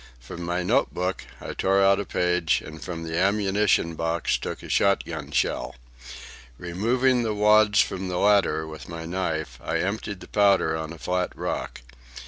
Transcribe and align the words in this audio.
From 0.19 0.41
my 0.41 0.63
note 0.63 0.91
book 0.95 1.25
I 1.39 1.53
tore 1.53 1.83
out 1.83 1.99
a 1.99 2.05
page, 2.05 2.63
and 2.65 2.81
from 2.81 3.03
the 3.03 3.15
ammunition 3.15 3.93
box 3.93 4.35
took 4.39 4.63
a 4.63 4.67
shot 4.67 5.05
gun 5.05 5.29
shell. 5.29 5.75
Removing 6.57 7.21
the 7.21 7.35
wads 7.35 7.81
from 7.81 8.07
the 8.07 8.17
latter 8.17 8.65
with 8.65 8.89
my 8.89 9.05
knife, 9.05 9.59
I 9.63 9.77
emptied 9.77 10.21
the 10.21 10.27
powder 10.27 10.75
on 10.75 10.91
a 10.91 10.97
flat 10.97 11.29
rock. 11.37 11.81